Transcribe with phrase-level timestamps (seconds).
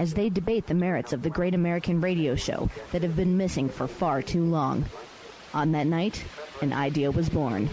[0.00, 3.68] as they debate the merits of the great American radio show that have been missing
[3.68, 4.82] for far too long.
[5.52, 6.24] On that night,
[6.62, 7.68] an idea was born.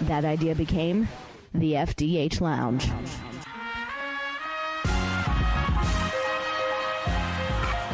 [0.00, 1.08] That idea became
[1.52, 2.90] the FDH Lounge.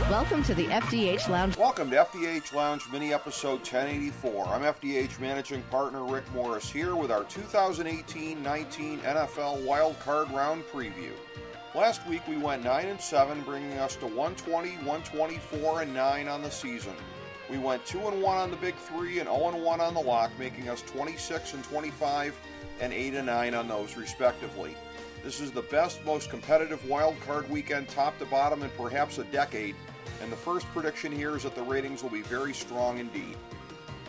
[0.08, 1.56] Welcome to the FDH Lounge.
[1.56, 4.46] Welcome to FDH Lounge mini episode 1084.
[4.46, 10.62] I'm FDH managing partner Rick Morris here with our 2018 19 NFL Wild Card Round
[10.72, 11.10] preview.
[11.74, 16.40] Last week we went 9 and 7, bringing us to 120, 124, and 9 on
[16.40, 16.94] the season.
[17.50, 20.00] We went 2 and 1 on the Big 3 and 0 and 1 on the
[20.00, 22.38] lock, making us 26 and 25
[22.78, 24.76] and 8 and 9 on those respectively.
[25.24, 29.24] This is the best, most competitive wild card weekend top to bottom in perhaps a
[29.24, 29.74] decade,
[30.22, 33.36] and the first prediction here is that the ratings will be very strong indeed.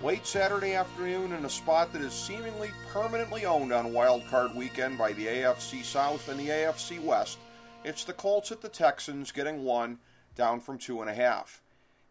[0.04, 5.00] Late Saturday afternoon in a spot that is seemingly permanently owned on wild card weekend
[5.00, 7.40] by the AFC South and the AFC West,
[7.86, 10.00] it's the Colts at the Texans getting one,
[10.36, 11.62] down from two and a half.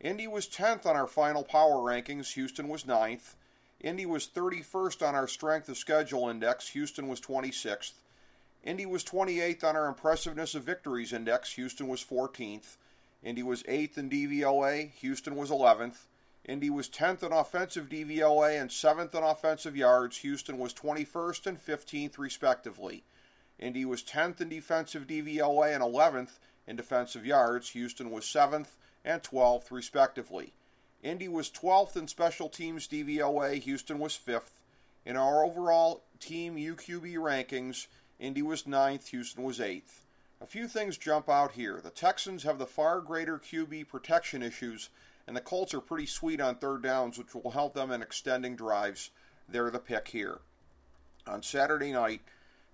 [0.01, 3.35] Indy was 10th on our final power rankings, Houston was 9th.
[3.81, 7.95] Indy was 31st on our strength of schedule index, Houston was 26th.
[8.63, 12.77] Indy was 28th on our impressiveness of victories index, Houston was 14th.
[13.25, 16.05] Indy was 8th in DVOA, Houston was 11th.
[16.45, 21.59] Indy was 10th in offensive DVOA and 7th in offensive yards, Houston was 21st and
[21.59, 23.03] 15th respectively.
[23.59, 27.71] Indy was 10th in defensive DVOA and 11th in defensive yards.
[27.71, 30.53] Houston was 7th and 12th, respectively.
[31.03, 33.61] Indy was 12th in special teams DVOA.
[33.61, 34.53] Houston was 5th.
[35.05, 37.87] In our overall team UQB rankings,
[38.19, 40.01] Indy was 9th, Houston was 8th.
[40.41, 41.81] A few things jump out here.
[41.83, 44.89] The Texans have the far greater QB protection issues,
[45.27, 48.57] and the Colts are pretty sweet on third downs, which will help them in extending
[48.57, 49.11] drives.
[49.49, 50.41] They're the pick here.
[51.27, 52.23] On Saturday night,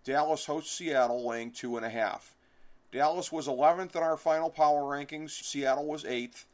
[0.04, 2.34] Dallas hosts Seattle, laying two and a half.
[2.90, 5.30] Dallas was 11th in our final power rankings.
[5.30, 6.44] Seattle was 8th.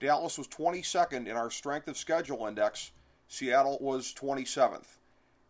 [0.00, 2.90] Dallas was 22nd in our strength of schedule index.
[3.28, 4.98] Seattle was 27th.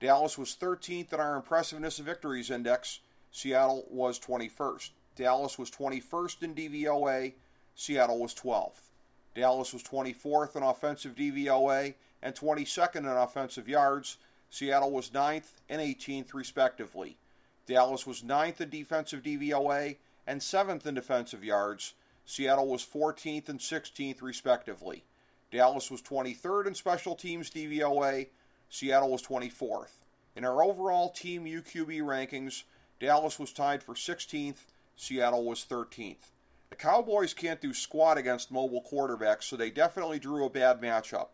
[0.01, 3.01] Dallas was 13th in our impressiveness of victories index.
[3.33, 4.91] Seattle was 21st.
[5.17, 7.33] Dallas was 21st in DVOA.
[7.75, 8.91] Seattle was 12th.
[9.35, 14.19] Dallas was 24th in offensive DVOA and 22nd in offensive yards.
[14.51, 17.17] Seattle was 9th and 18th, respectively.
[17.69, 19.97] Dallas was ninth in defensive DVOA
[20.27, 21.93] and 7th in defensive yards.
[22.25, 25.05] Seattle was 14th and 16th, respectively.
[25.53, 28.29] Dallas was 23rd in special teams DVOA.
[28.71, 29.99] Seattle was 24th.
[30.35, 32.63] In our overall team UQB rankings,
[33.01, 34.65] Dallas was tied for 16th.
[34.97, 36.31] Seattle was 13th.
[36.71, 41.29] The Cowboys can't do squat against mobile quarterbacks, so they definitely drew a bad matchup.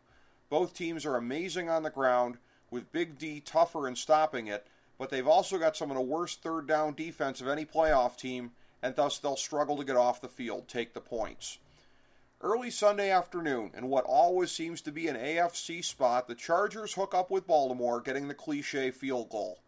[0.50, 2.38] Both teams are amazing on the ground,
[2.70, 4.66] with Big D tougher in stopping it,
[5.04, 8.52] but they've also got some of the worst third down defense of any playoff team,
[8.82, 11.58] and thus they'll struggle to get off the field, take the points.
[12.40, 17.14] Early Sunday afternoon, in what always seems to be an AFC spot, the Chargers hook
[17.14, 19.58] up with Baltimore, getting the cliche field goal.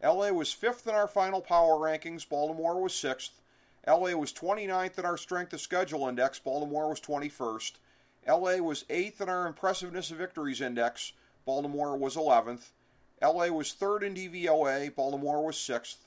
[0.00, 3.40] LA was fifth in our final power rankings, Baltimore was sixth.
[3.88, 7.72] LA was 29th in our strength of schedule index, Baltimore was 21st.
[8.28, 11.12] LA was 8th in our impressiveness of victories index,
[11.44, 12.70] Baltimore was 11th.
[13.22, 16.04] LA was third in DVOA, Baltimore was sixth.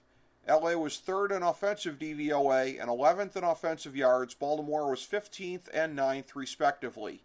[0.47, 5.97] LA was third in offensive DVOA and 11th in offensive yards, Baltimore was 15th and
[5.97, 7.23] 9th, respectively.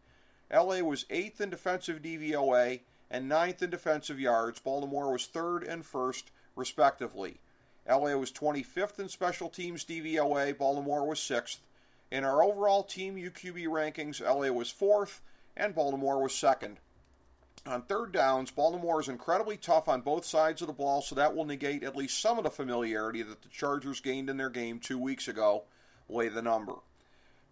[0.53, 2.81] LA was 8th in defensive DVOA
[3.11, 6.25] and 9th in defensive yards, Baltimore was 3rd and 1st,
[6.57, 7.41] respectively.
[7.89, 11.59] LA was 25th in special teams DVOA, Baltimore was 6th.
[12.11, 15.21] In our overall team UQB rankings, LA was 4th
[15.57, 16.77] and Baltimore was 2nd.
[17.67, 21.35] On third downs, Baltimore is incredibly tough on both sides of the ball, so that
[21.35, 24.79] will negate at least some of the familiarity that the Chargers gained in their game
[24.79, 25.65] two weeks ago.
[26.09, 26.75] Lay the number.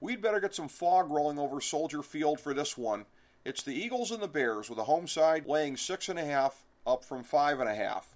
[0.00, 3.06] We'd better get some fog rolling over Soldier Field for this one.
[3.44, 6.64] It's the Eagles and the Bears, with the home side laying six and a half,
[6.86, 8.14] up from five and a half.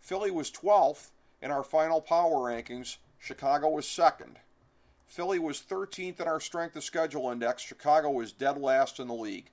[0.00, 1.10] Philly was 12th
[1.40, 2.98] in our final power rankings.
[3.18, 4.38] Chicago was second.
[5.06, 7.62] Philly was 13th in our strength of schedule index.
[7.62, 9.50] Chicago was dead last in the league.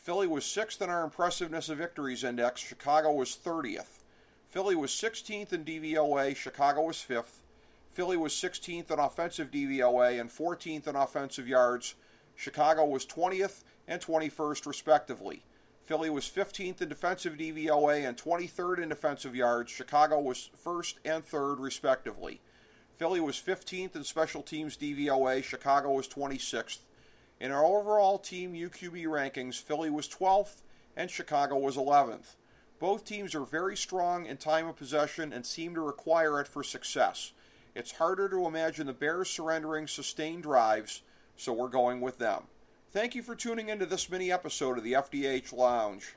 [0.00, 2.62] Philly was sixth in our impressiveness of victories index.
[2.62, 3.98] Chicago was 30th.
[4.48, 6.34] Philly was 16th in DVOA.
[6.34, 7.42] Chicago was 5th.
[7.90, 11.96] Philly was 16th in offensive DVOA and 14th in offensive yards.
[12.34, 15.42] Chicago was 20th and 21st, respectively.
[15.82, 19.70] Philly was 15th in defensive DVOA and 23rd in defensive yards.
[19.70, 22.40] Chicago was first and third, respectively.
[22.94, 25.44] Philly was 15th in special teams DVOA.
[25.44, 26.78] Chicago was 26th.
[27.40, 30.60] In our overall team UQB rankings, Philly was 12th
[30.94, 32.36] and Chicago was 11th.
[32.78, 36.62] Both teams are very strong in time of possession and seem to require it for
[36.62, 37.32] success.
[37.74, 41.00] It's harder to imagine the Bears surrendering sustained drives,
[41.34, 42.42] so we're going with them.
[42.92, 46.16] Thank you for tuning into this mini episode of the FDH Lounge.